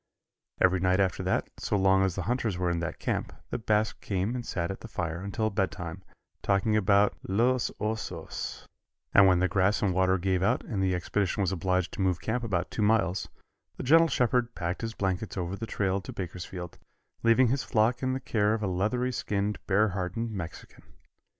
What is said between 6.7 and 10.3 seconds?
about los osos, and when the grass and water